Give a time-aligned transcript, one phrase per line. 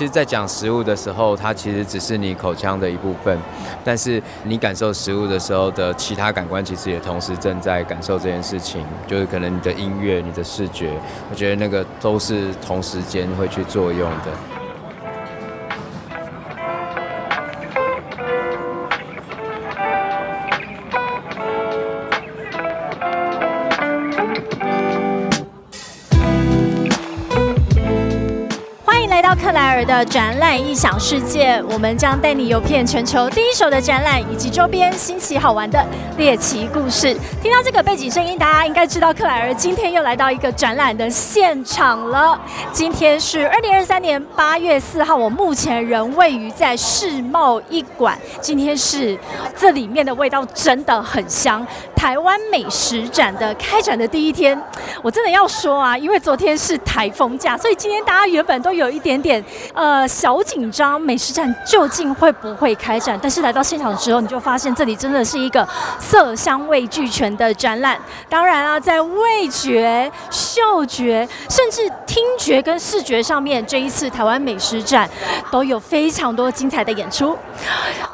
[0.00, 3.38] 其实，在讲食物的时候，它其实只是你口腔的一部分，
[3.84, 8.82] 但是你感受食物的时候的其他感官，其实也同时正在感受这件事情。
[9.06, 10.94] 就是可能你的音乐、你的视觉，
[11.30, 14.59] 我觉得那个都是同时间会去作用的。
[30.04, 35.84] 展览异想世界，我们将带你游遍全球第一手的展览以及周边新奇好玩的
[36.16, 37.16] 猎奇故事。
[37.42, 42.40] 听到这个背景声音，大家应该知道克莱尔今天又来到一个展览的现场了。
[42.72, 48.18] 今天是二零二三年八月四号，我目前仍位于在世贸一馆。
[48.40, 49.18] 今天是
[49.56, 51.66] 这里面的味道真的很香。
[51.94, 54.58] 台湾美食展的开展的第一天，
[55.02, 59.44] 我真的要说啊，因为昨天是台风假，所以今天大家原本都有一点点
[59.74, 63.18] 呃呃小紧张，美食展究竟会不会开展？
[63.20, 65.66] 但是来到现场的时候，你就发现这里真的是一个
[65.98, 67.98] 色香味俱全的展览。
[68.28, 75.10] 当然啊，在味觉、嗅觉，甚至听觉跟视觉上面，这一次台湾美食展
[75.50, 77.36] 都有非常多精彩的演出。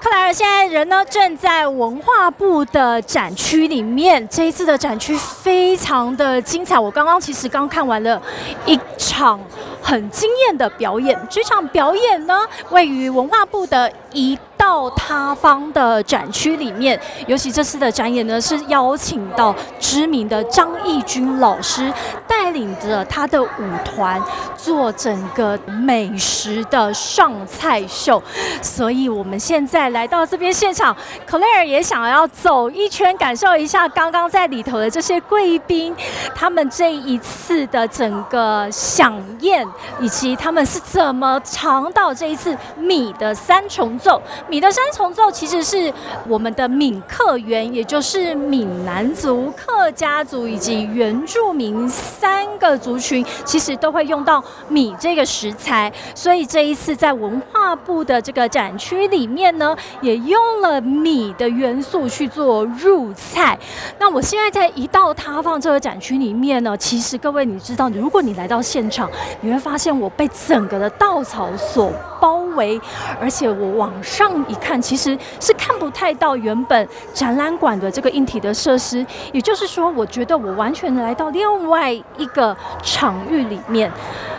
[0.07, 3.83] 克莱尔现在人呢正在文化部的展区里。
[3.83, 8.23] 面这一次的展区非常的精彩，我刚刚其实刚看完了
[8.67, 9.41] 一场
[9.83, 11.19] 很惊艳的表演。
[11.29, 12.41] 这场表演呢，
[12.71, 14.39] 位于文化部的一。
[14.57, 21.93] 到他方的展区里面，尤其这次的展演呢，是邀请到知名的张义军老师
[22.27, 23.49] 带领着他的舞
[23.84, 24.21] 团
[24.57, 28.23] 做整个美食的上菜秀。
[28.62, 30.97] 所以我们现在来到这边现场
[31.29, 35.95] ，Claire 也想要走一圈，感受一下刚刚在里头的这些贵宾，
[36.34, 39.67] 他们这一次的整个飨宴，
[40.01, 44.21] 以及他们是怎么尝到这一次米的三重奏。
[44.48, 45.92] 米的三重奏其实是
[46.28, 55.93] 我们的闽客源，也就是闽南族、客家族以及原住民三个族群，其实都会用到米这个食材。
[56.15, 63.59] 所以这一次在文化部的这个展区里面呢，也用了米的元素去做入菜。
[63.98, 69.10] 那我现在在一道他放这个展区里面呢，其实各位你知道，如果你来到现场，
[69.41, 72.81] 你会发现我被整个的稻草所包围，
[73.21, 74.35] 而且我往上。
[74.48, 83.91] 一看，其实是看不太到原本展览馆的这个硬体的设施，也就是说，我觉得我完全来到另外一个场域里面。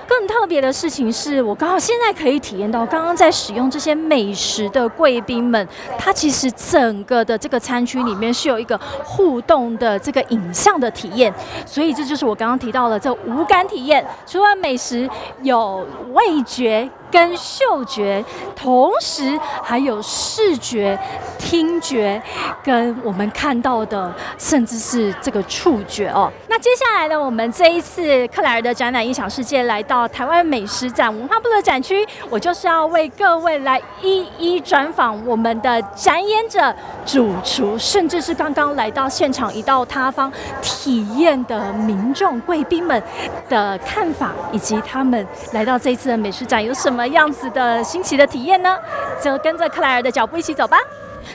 [0.07, 11.33] 更特别的事情是，我刚好现在可以体验到，刚刚在使用这些美食的贵宾们，他其实整个的这个餐区里面是有一个互动的这个影像的体验，
[11.65, 15.09] 所以这就是我刚刚提到的这无感体验，除了美食，
[15.41, 16.89] 有味觉。
[17.11, 18.23] 跟嗅觉，
[18.55, 20.97] 同时还有视觉、
[21.39, 22.21] 听觉，
[22.63, 26.31] 跟我们看到的，甚至是这个触觉哦。
[26.49, 36.75] 那接下来呢，我们这一次克莱尔的展览《音响世界》来到台湾美食展文化部的展区，我就是要为各位来一一专访我们的展演者、
[37.05, 40.31] 主厨，甚至是刚刚来到现场一道他方
[40.61, 43.01] 体验的民众贵宾们
[43.47, 46.96] 的看法，以及他们来到这一次的美食展有什么。
[46.97, 48.75] 什么样子的新奇的体验呢？
[49.21, 50.79] 就跟着克莱尔的脚步一起走吧。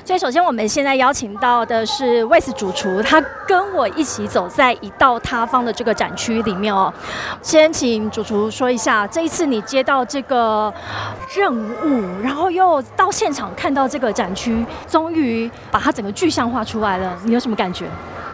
[0.04, 6.92] 所以，首先我们现在邀请到的是魏斯主厨，他跟我一起走在一道塌方的这个展区里面哦。
[7.42, 10.74] 先请主厨说一下，这一次你接到这个
[11.32, 17.86] 任务，然后又到现场看到这个展区，终于把它整个具象化出来了，你有什么感觉？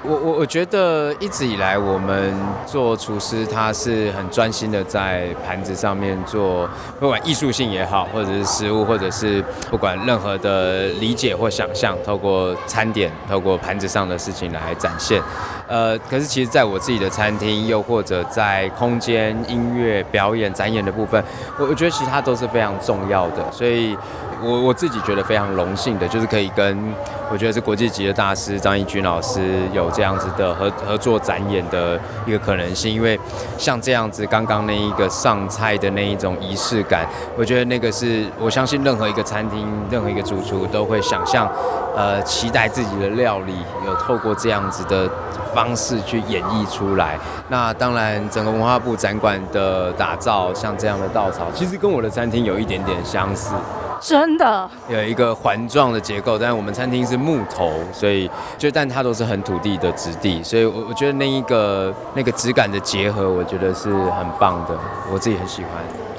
[0.04, 2.32] 我我我觉得一直以来我们
[2.66, 6.68] 做厨师，他是很专心的在盘子上面做，
[7.00, 15.20] 不管艺术性也好，或者是食物，或者是不管任何的理解或想象，透过餐点，透过盘子上的事情来展现。
[15.68, 21.22] 呃，可是其实在我自己的餐厅，又或者在空间、音乐表演、展演的部分，
[21.58, 23.96] 我我觉得其他都是非常重要的，所以。
[24.40, 26.94] 我我自己觉得非常荣幸的，就是可以跟
[27.28, 32.94] 我觉得是国际级的大师张义军老师有这样子的合合作展演的一个可能性。
[32.94, 33.18] 因为
[33.58, 37.04] 像这样子刚刚那一个上菜的那一种仪式感，
[37.36, 41.50] 我觉得那个是我相信任何一个餐厅、任何一个主厨都会想象，
[41.96, 43.54] 呃，期待自己的料理
[43.84, 45.10] 有透过这样子的
[45.58, 47.18] 方式去演绎出来。
[47.48, 53.52] 那当然，整个文化部展馆的打造，像这样的稻草，其实跟我的餐厅有一点点相似。
[54.00, 64.78] 真的有一个环状的结构，但是我们餐厅是木头，所以就但它都是很土地的质地，所以我我觉得那一个那个质感的结合，我觉得是很棒的，
[65.12, 65.72] 我自己很喜欢。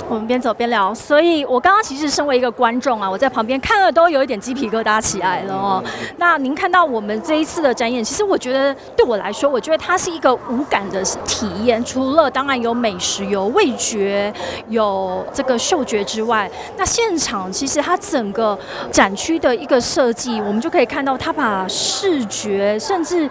[0.08, 5.84] 我们边走边聊，所以我刚刚其实身为一个观众啊，我在旁边看了都有一点鸡皮疙瘩起来了哦。
[6.18, 11.84] 那您看到我们这一次的展演，其实我觉得对我来说，我觉得它是一个无感的体验。
[11.84, 14.34] 除了当然有美食、有味觉、
[14.70, 18.58] 有这个嗅觉之外，那现场其实它整个
[18.92, 23.30] 展区的一个设计，我们就可以看到它把视觉甚至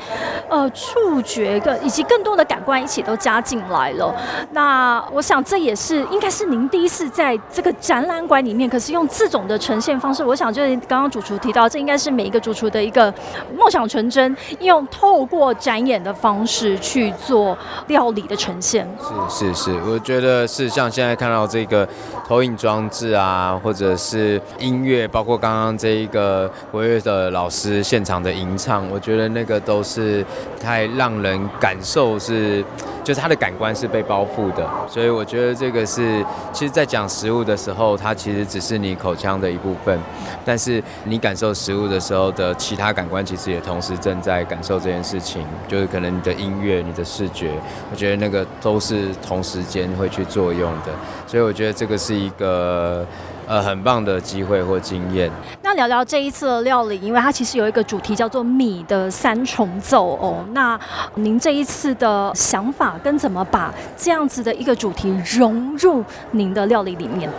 [0.49, 4.15] 呃触觉跟以及更多的感官一起都加进来了。
[4.53, 6.58] 那我想这也是应该是您。
[6.71, 13.13] 第一次在这个展览馆里面，可是用这种的呈现方式，我想就是刚刚主厨提到，这应该是每一个主厨的一个
[13.55, 17.57] 梦想成真，用透过展演的方式去做
[17.89, 18.89] 料理的呈现。
[19.29, 21.87] 是是是，我觉得是像现在看到这个
[22.27, 30.25] 投影装置啊，或者是音乐，包括刚刚这一个活跃的老师现场的吟唱，我觉得那个都是
[30.59, 32.65] 太让人感受是，
[33.05, 36.25] 就是他的感官是被包覆的，所以我觉得这个是。
[36.53, 39.99] 其实，在讲食物的时候，它其实只是你口腔的一部分，
[40.45, 45.45] 但是你感受食物的时候的其他感官，其实也同时正在感受这件事情。
[45.69, 47.53] 就是可能你的音乐、你的视觉，
[47.91, 50.93] 我觉得那个都是同时间会去作用的。
[51.27, 53.07] 所以，我觉得这个是一个。
[53.49, 55.31] 呃，很棒的机会或经验。
[55.63, 60.45] 那聊聊这一次的料理，因为它其实有一个主题叫做米的三重奏哦。
[60.53, 60.79] 那
[61.15, 67.31] 您这一次的想法跟怎么把这样子的一个主题融入您的料理里面？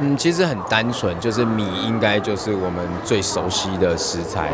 [0.00, 4.48] 嗯，其实很单纯，就是米应该就是我们最熟悉的食材。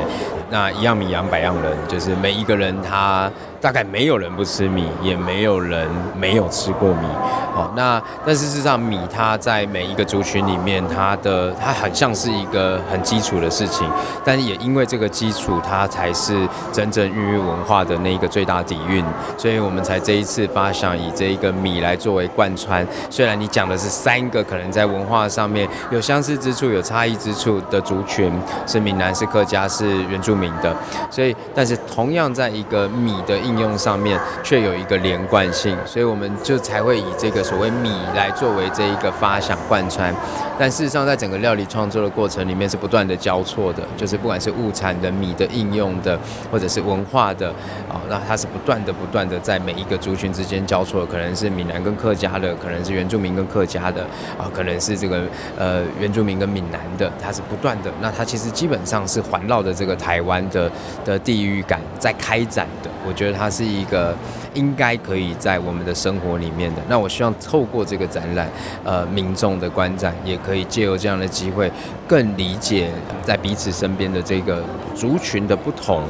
[0.51, 3.31] 那一样米养百样人，就是每一个人他。
[3.61, 7.07] 大概没有人不吃米，也没有人没有吃过米。
[7.55, 13.89] 好，那但事实上，米它在每一个族群里面，它的它很像是一个很基础的事情，
[14.23, 19.03] 但是也因为这个基础，它才是真正孕育文化的那一个最大底蕴。
[19.39, 22.87] 所以我们才这一次发想以这一个米来作为贯穿。
[23.09, 28.31] 虽然你讲的是三个可能在文化上面有相似之处、有差异之处的族群，
[28.67, 30.77] 是闽南、是客家、是原住民的，
[31.11, 33.55] 所以但是同样在一个米的应。
[33.55, 40.13] 用上面却有一个连贯性，所以我们就才会以这个所谓米来作为这一个发想贯穿。
[40.59, 46.19] 但事实上，在整个料理创作的过程里面是不断的交错的，就是不管是物产的米的应用的，
[46.51, 47.49] 或者是文化的
[47.89, 54.03] 啊，那它是不断的、不断的在每一个族群之间交错，可能是闽南跟客家的，可能是原住民跟客家的
[54.37, 55.23] 啊，可能是这个
[55.59, 57.91] 呃原住民跟闽南的，它是不断的。
[58.01, 60.71] 那它其实基本上是环绕着这个台湾的
[61.05, 62.91] 的地域感在开展的。
[63.07, 64.17] 我觉得它是一个
[64.55, 66.81] 应该可以在我们的生活里面的。
[66.89, 68.49] 那我希望透过这个展览，
[68.83, 71.71] 呃，民众的观展也可以借由这样的机会，
[72.09, 72.91] 更理解
[73.23, 74.63] 在彼此身边的这个
[74.95, 76.03] 族群的不同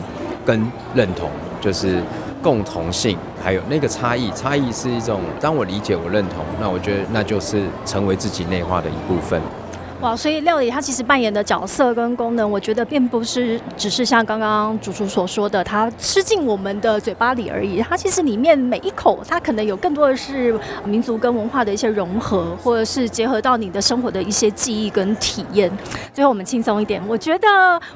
[0.47, 1.29] 跟认同，
[1.61, 2.01] 就是
[2.41, 4.31] 共同性，还有那个差异。
[4.31, 9.39] 差异是一种，当我理解我认同，那我觉得那就是成为自己内化的一部分。
[10.05, 17.81] 哇，所以料理它其实扮演的角色跟功能，我觉得并不是只是像刚刚主厨所说的，它吃进我们的嘴巴里而已。
[17.81, 20.55] 它其实里面每一口，它可能有更多的是
[20.85, 25.73] 民族跟文化的一些融合，或者是结合到你的生活的一些记忆跟体验。
[26.13, 27.49] 最后我们轻松一点，我觉得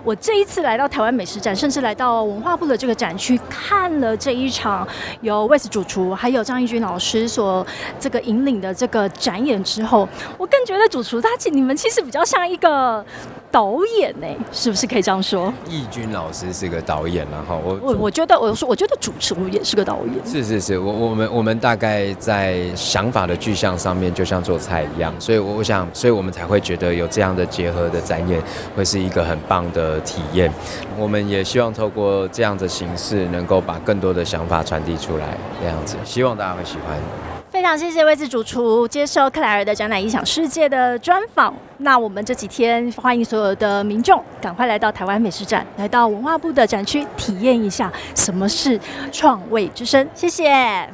[0.02, 4.88] 我这一次来到台湾美食展，甚至来到文化部的这个展区，看了这一场
[5.20, 7.66] 由魏斯主厨还有张义军老师所
[8.00, 10.08] 这个引领的这个展演之后，
[10.38, 11.98] 我更觉得主厨他其你们其实。
[12.03, 13.05] 比较像一个
[13.50, 15.53] 导演呢，是不是可以这样说？
[15.67, 20.27] 易军老师是个导演，然后我我我觉得我说我觉得主持也是个导演。
[20.27, 28.43] 是是是，我我们我们大概在想法的具象上面，就像做菜一样，所以我想，所以我们才会觉得有这样的结合的展演，
[28.77, 30.53] 会是一个很棒的体验。
[30.99, 37.28] 我们也希望透过这样的形式，能够把更多的想法传递出来，这样子，希望大家会喜欢。
[37.50, 41.55] 非常谢谢位置主厨接受克莱尔的展览影响世界的专访。
[41.78, 48.78] 那我们这几天欢迎所有的民众赶快来到台湾美食展，来到文化部的展区体验一下什么是
[49.10, 50.06] 创味之声。
[50.14, 50.86] 谢谢。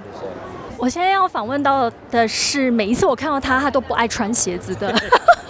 [0.79, 4.95] 我现在要访问到的是，每一次我看到他，他都不爱穿鞋子的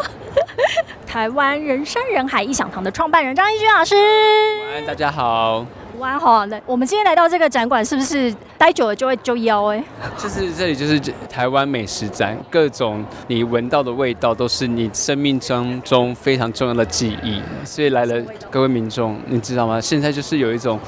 [1.06, 3.94] 台湾人山人海异想堂的创办人张一军老师。
[3.94, 5.66] 晚安，大家好。
[5.98, 9.84] 弯哈，那我们今天来到这个展馆，是不是待久了就会就腰哎？
[10.16, 18.20] 就是这里就是台湾美食展，各种你闻到的味道都是你生命当中非常重要的记忆，所以来了
[18.50, 19.80] 各位民众，你知道吗？
[19.80, 20.78] 现在就是有一种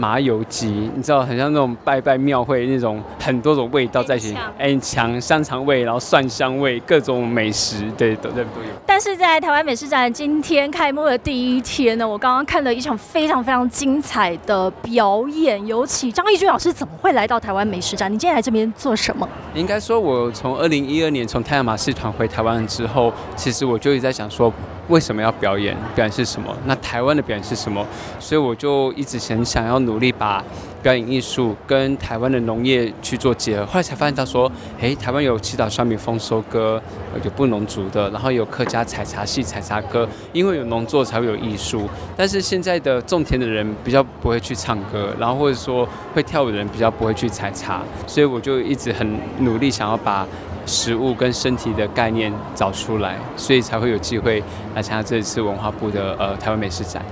[0.00, 0.66] 麻油鸡，
[0.96, 8.70] 你知道，很像那种拜拜庙会那种很多种味道在一起，哎，强香肠味，然后蒜香味，各种美食，对，都都都有。
[8.86, 18.10] 但是在台湾美食展今天开幕的第一天呢，我刚刚看了一场非常非常精彩的表演，尤其张艺军老师怎么会来到台湾美食展？
[18.10, 19.28] 你今天来这边做什么？
[19.54, 24.50] 应该说，我从二零一二年从太阳马戏团回台湾之后，其实我就一直在想说。
[24.90, 25.74] 为什么要表演？
[25.94, 26.54] 表演是什么？
[26.66, 27.86] 那台湾的表演是什么？
[28.18, 30.44] 所以我就一直很想要努力把
[30.82, 33.64] 表演艺术跟台湾的农业去做结合。
[33.66, 36.82] 后来才发现到说，诶，台湾有祈祷双米丰收歌，
[37.22, 40.08] 有布农族的，然后有客家采茶戏、采茶歌。
[40.32, 50.26] 因为有农作才会有艺术，但是现在的种田的人比较不会去唱歌，然后或者说会跳舞的人比较不会去采茶，所以我就一直很努力想要把。
[50.70, 54.40] 食物跟身体的概念找出来，所以才会有机会
[54.72, 57.04] 来参加这次文化部的呃台湾美食展。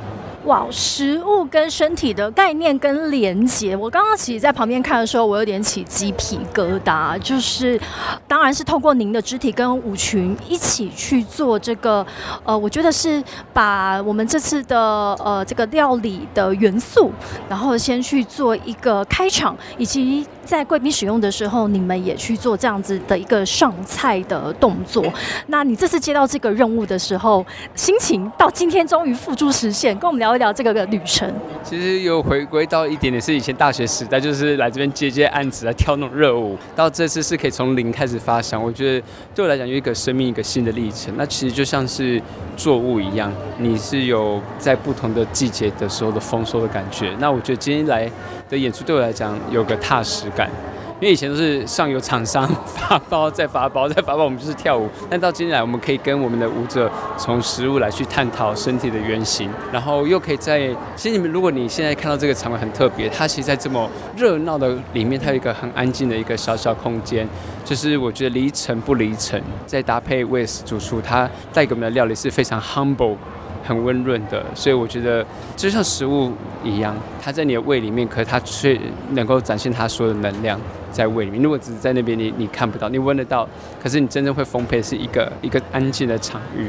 [0.48, 7.18] 哇，食物跟身体的概念跟连接，我刚刚其实在旁边看的时候，我有点起鸡皮疙瘩。
[7.18, 7.78] 就是，
[8.26, 12.04] 当然是透过您的肢体跟舞群一起去做这个，
[12.44, 14.78] 呃，我觉得是把我们这次的
[15.22, 17.12] 呃这个料理的元素，
[17.46, 20.26] 然后先去做一个开场，以及。
[20.48, 25.04] 在贵宾使用的时候，你们也去做这样子的一个上菜的动作。
[25.48, 31.30] 那你这次接到这个任务的时候，心情到今天终于付诸实现，跟我们聊聊这个个旅程。
[31.62, 36.56] 其实有回归到一点点是以前大学时代，就是来这边接接案子来跳那种热舞。
[36.74, 41.12] 到这次是可以从零开始发想，我觉得对我来讲有一个生命一个新的历程。
[41.16, 42.20] 那其实就像是
[42.56, 47.14] 作物一样，你是有在不同的季节的时候的丰收的感觉。
[47.18, 48.10] 那我觉得今天来。
[48.48, 50.50] 的演出对我来讲有个踏实感，
[51.00, 54.88] 因为以前都是上游厂商 发包再发包再发包，我们就是跳舞。
[55.08, 67.28] 但到今天来，我们可以跟我们的舞者从食物来去探讨身体的原型，然后又可以在其实你们如果你现在看到这个场馆很特别，它其实在这么热闹的里面，它有一个很安静的一个小小空间，
[67.64, 73.16] 就是我觉得离尘不离尘，再搭配 Wes 主厨他带给我们的料理是非常 humble。
[73.64, 75.24] 很温润的，所以我觉得
[75.56, 76.32] 就像食物
[76.64, 78.78] 一样，它在你的胃里面，可是它却
[79.12, 80.58] 能够展现它所有的能量
[80.90, 81.42] 在胃里面。
[81.42, 83.48] 如果只是在那边，你你看不到，你闻得到，
[83.82, 86.68] 可是你真正会丰沛是一个一个安静的场域，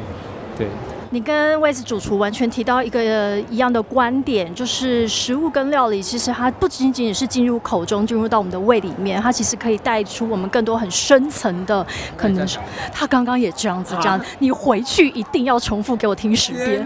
[0.57, 0.67] 对。
[1.11, 11.85] 你跟位置主厨完全提到一个一样的观点，就是食物跟料理，其实它不仅仅是进入口中，进入到我们的胃里面，它其实可以带出我们更多很深层的
[12.15, 12.47] 可能。
[12.93, 16.83] 他刚刚也这样子讲，你回去一定要重复给我听十遍。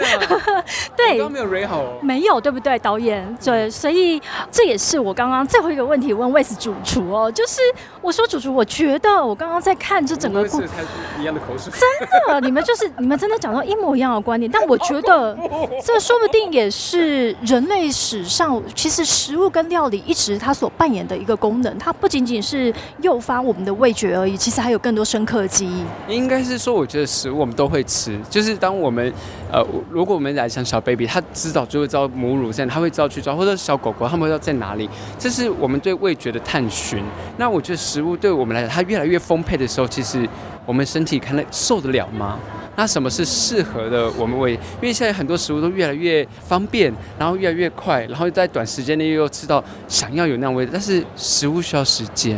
[0.95, 3.37] 对，刚没有 r 好，没有对不对，导演？
[3.43, 7.59] 对，所以这也是我刚刚最后一个问题问位置主厨哦，就是
[8.01, 10.69] 我说主厨，我觉得我刚刚在看这整个故事，
[11.19, 14.12] 一样的口水，真的，你们就是你们真的讲到一模一样。
[14.21, 15.37] 观点，但 我觉得
[15.83, 25.83] 这说不定也是人类史上，其实食物跟料理一直它所扮演的一个功能，它不仅仅是诱发我们的味觉而已，其实还有更多深刻的记忆。
[26.13, 29.13] 应该是说，我觉得食物我们都会吃，就是当我们
[29.51, 37.03] 呃，如果我们来像小 baby，他知道就会知道母乳在，他会知道去抓，或者小狗狗他们会知道在哪里，这是我们对味觉的探寻。
[37.37, 40.27] 那我觉得食物对我们来讲，它越来越丰沛的时候，其实
[40.65, 42.39] 我们身体看能受得了吗？
[42.75, 44.53] 那什么是适合的我们胃？
[44.53, 52.37] 因为现在很多食物都越来越方便，然后越来越快，然后在短时间内又吃到想要有那样味，但是食物需要时间。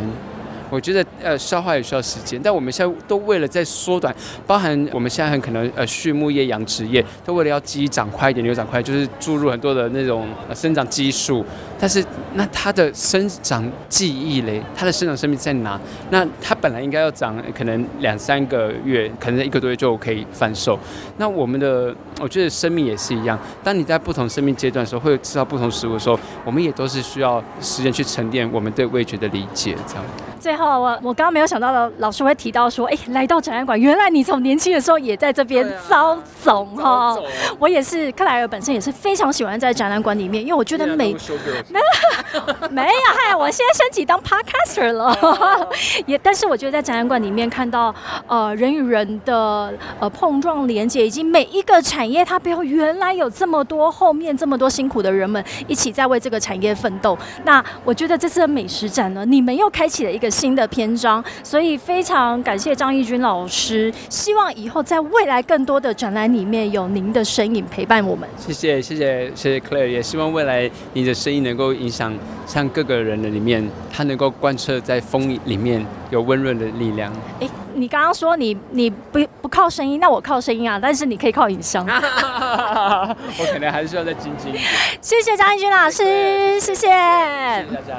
[0.70, 4.14] 我觉得呃消化也需要时间，但我们现在都为了在缩短，
[4.46, 11.44] 包含我们现在很可能呃畜牧业、养殖业都为了要鸡长快一点、牛长快，就是注入很多的那种生长激素。
[11.78, 12.04] 但是
[12.34, 15.78] 那它的生长记忆嘞，它的生长生命在哪？
[16.10, 20.78] 那它本来应该要长可能两三个月，可能一个多月就可以贩售。
[21.18, 30.04] 那我们的我觉得生命也是一样，当你在不同生命阶段的时候，会吃到不同食物的时候，我们也都是需要时间去沉淀我们对味觉的理解，这样。
[30.40, 37.16] 最后，我我刚刚没有想到的，老师会提到说，哎，来到展览馆，原来你从年轻的时候也在这边招总哈。
[37.58, 41.14] 我也是，克莱尔本身也是非常喜欢在展览馆里面，因为我觉得每
[41.68, 45.16] 没有没有，嗨，我现在升级当 podcaster 了。
[46.06, 47.94] 也，但是我觉得在展览馆里面看到
[48.26, 57.16] 呃人与人的呃碰撞连接，以及每一个产业它背后原来有这么多后面这么多辛苦的人们一起在为这个产业奋斗。
[57.44, 60.26] 那我觉得这次的美食展呢，你们又开启了一个。
[60.36, 63.92] 新新的篇章，所以非常感谢张义军老师。
[64.08, 68.28] 希望以后在未来更多的展览里面有您的身影陪伴我们。
[68.38, 77.12] 谢谢谢谢谢谢 Clare，也希望未来你的声音能够影响像各个人的里面，他能够贯彻在风里面有温润的力量。
[77.40, 77.48] 哎。
[77.78, 81.84] 你刚刚说你你不不靠声音，那我靠声音啊，但是你可以靠影像。
[81.86, 84.64] 我可能还是需要再精进一点。
[85.02, 86.86] 谢谢张义军老师，谢谢。
[86.86, 87.98] 谢谢大家。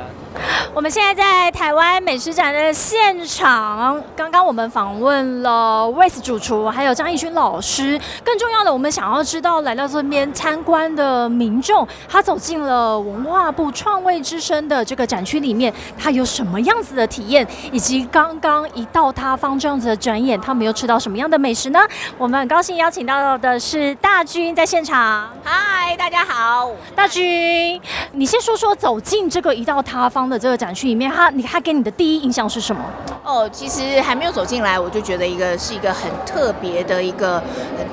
[0.74, 8.00] 我们现在在台湾美食展的现场，刚刚我们访问了 e s 主厨，还有张义军老师。
[8.24, 21.80] 更重要的，我们想要知道来到这边参观的民众，他走进了文化部创卫之声的这个展区里面，他有什么样子的体验，以及刚刚一到他方这样子的转眼，他们又吃到什么样的美食呢？
[22.18, 25.30] 我们很高兴邀请到的是大军在现场。
[25.44, 27.80] 嗨，大家好，大军，
[28.12, 32.82] 你先说说走进这个一到他方的这个展区里面，他你他给你的第一印象是什么？
[33.24, 37.42] 哦，其实还没有走进来，我就觉得一个是一个很特别的一个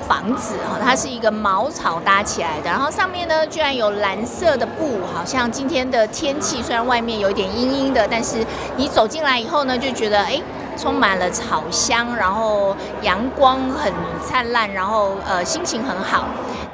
[0.06, 8.44] 房子哈，它是一个茅草搭起来的，然后上面呢居然有蓝色的布，好像今天的天气虽然外面有一点阴阴的，但是
[8.76, 10.42] 你走进来以后呢，就觉得哎。
[10.76, 16.24] 充满了草香，然后阳光很灿烂，然后呃心情很好。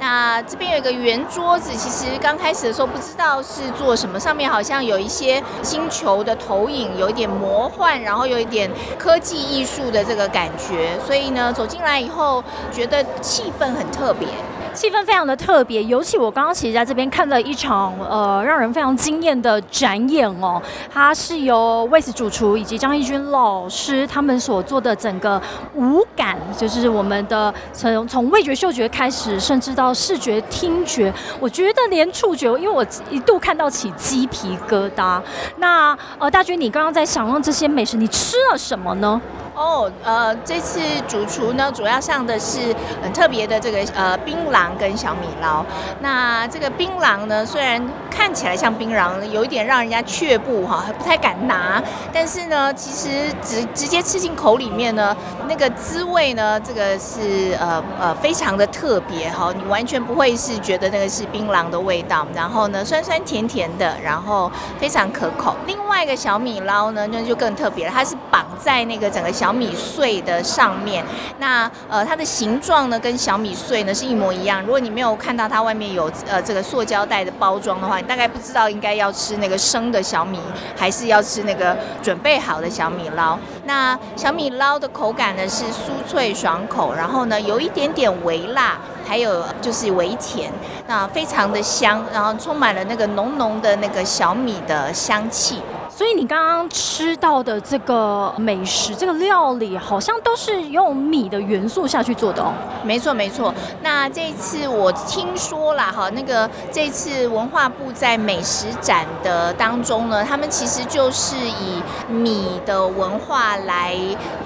[0.01, 8.67] 那这边有一个圆桌子，其实刚开始的时候不知道是做什么，上面好像有一些星球的投影，有一点魔幻，然后有一点
[8.97, 10.97] 科技艺术的这个感觉。
[11.05, 14.27] 所以呢，走进来以后觉得气氛很特别。
[14.73, 25.39] 气氛非常的特别，尤其我刚刚其实在这边看了一场呃让人非常惊艳的展演哦，它是由卫斯主厨以及张义军老师他们所做的整个
[25.75, 35.21] 五感，就是我们的从从味觉、嗅觉开始，甚至到视觉、听觉，我觉得连触觉，因为我一度看到起鸡皮疙瘩。
[35.57, 39.21] 那呃大军，你刚刚在享用这些美食，你吃了什么呢？
[39.61, 45.63] 哦，呃，这次主厨呢，主要上的是很特别的这个呃槟榔跟小米捞。
[45.99, 51.79] 那这个槟榔呢，虽然看起来像槟榔，有一点让人家却步哈，不太敢拿。
[52.11, 55.15] 但是呢，其实直直接吃进口里面呢，
[55.47, 62.25] 那个滋味呢，这个是呃呃非常的特别哈，你完全不会是觉得那个是槟榔的味道。
[62.33, 65.55] 然后呢，酸酸甜甜的，然后非常可口。
[65.67, 69.31] 另外一个小米捞呢，那就更特别了，它是绑在那个整个。
[69.31, 71.03] 小小米碎的上面，
[71.39, 74.61] 那呃它的形状呢跟小米碎呢是一模一样。
[74.61, 80.39] 如果你没有看到它外面有呃这个塑胶袋的包装的话，你大概不知道应该要吃那个生的小米，
[80.77, 83.37] 还是要吃那个准备好的小米捞。
[83.65, 90.49] 那小米捞的口感呢是酥脆爽口，然后呢有一点点微辣，还有就是微甜，
[90.87, 95.61] 那非常的香，然后充满了那个浓浓的那个小米的香气。
[96.01, 102.51] 所以你刚刚吃到的这个美食，这个料理好像都是用米的元素下去做的哦。
[102.83, 103.53] 没错没错。
[103.83, 113.95] 那这次我听说了哈，那个这次文化部在美食展的当中呢，他们其实就是以米的文化来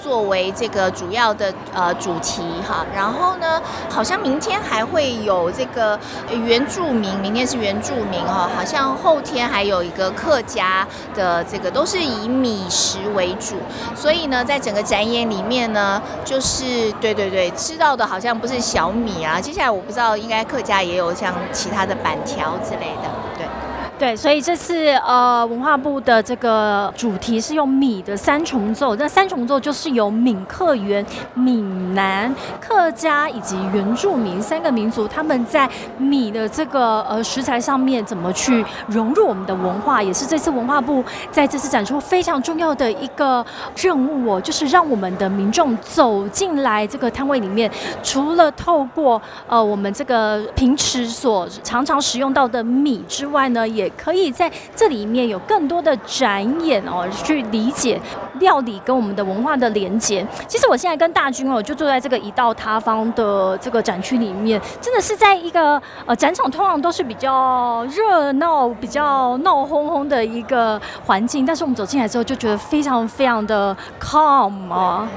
[0.03, 2.85] 作为这个主要的呃主题哈。
[2.93, 5.97] 然后呢，好像明天还会有这个
[6.29, 11.44] 原住民，明天是原住民哈，好像后天还有一个客家的。
[11.49, 13.55] 这个都是以米食为主，
[13.95, 19.39] 所以呢，在整个展演里面呢，就是对对对，吃到的好像不是小米啊。
[19.39, 23.09] 接下来我不知道，应该客家也有像其他的板条之类的，
[23.97, 24.15] 对。
[24.15, 47.69] 所以这次呃文化部的这个主题是用米的三重奏，那三重奏就是由闽客源、闽南、客家以及原住民三个民族，他们在米的这个呃食材上面怎么去融入我们的文化，也是这次文化部在这次展出非常重要的一个任务哦，就是让我们的民众走进来这个摊位里面，
[48.03, 57.99] 除了透过呃我们这个平时所常常使用到的米之外呢，也可以在这里面有更多的展演哦，去理解
[58.39, 60.25] 料理跟我们的文化的连接。
[60.47, 71.45] 其实我现在跟大军哦，就坐在这个一道他方的这个展区里面，真的是在一个呃展场，通常都是比较热闹、比较闹哄哄的一个环境。
[71.45, 75.07] 但是我们走进来之后，就觉得非常非常的 calm 啊，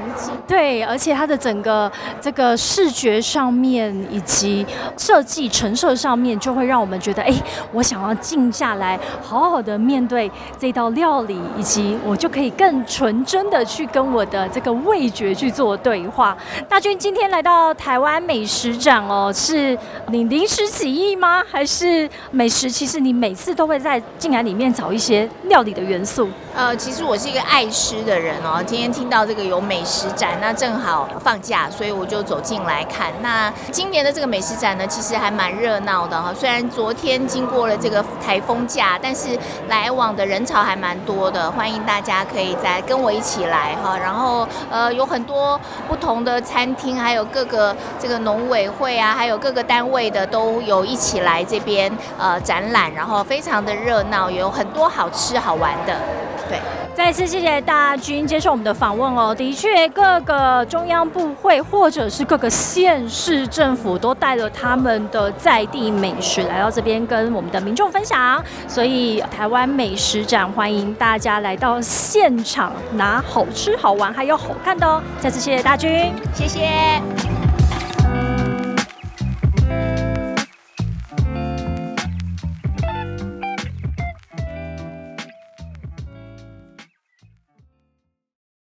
[0.47, 7.33] 对，而且它的整个这个视觉上面以及设计陈设上面，就会让我们觉得，哎，
[7.73, 8.49] 我想要进。
[8.59, 16.37] 下来，好好的面对这道料理，以及我就可以更纯真的去跟我的这个味觉去做对话。
[16.69, 21.45] 大军今天来到台湾美食展哦，是你临时起意吗？
[21.49, 22.69] 还是美食？
[22.69, 26.29] 其实你每次都会在进来里面找一些料理的元素。
[26.59, 28.61] 呃，其实我是一个爱吃的人哦。
[28.67, 33.13] 今天听到这个有美食展，那正好放假，所以我就走进来看。
[33.23, 36.35] 那今年的这个美食展呢，其实还蛮热闹的哈。
[36.35, 41.49] 虽然昨天经过了这个台风假，但是来往的人潮还蛮多的。
[41.53, 43.97] 欢迎大家可以再跟我一起来哈。
[43.97, 55.97] 然后呃，有很多不同的餐厅，还有各个这个农委会啊，还有各个单位的都有一起来这边呃展览，然后非常的热闹，有很多好吃好玩的。
[56.49, 56.59] 对，
[56.95, 59.35] 再次谢谢大军接受我们的访问哦。
[59.35, 75.03] 的确，各个中央部会或者是各个县市政府都带了他们的在地美食来到这边跟我们的民众分享，所以台湾美食展欢迎大家来到现场拿好吃好玩还有好看的哦。
[75.21, 77.28] 再次谢谢大军，谢谢。